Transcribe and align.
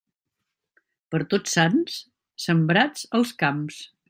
Per 1.15 1.21
Tots 1.35 1.53
Sants, 1.57 1.99
sembrats 2.49 3.09
els 3.21 3.37
camps. 3.45 3.83